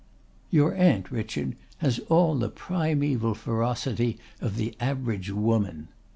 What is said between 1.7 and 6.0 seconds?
has all the primeval ferocity of the average woman."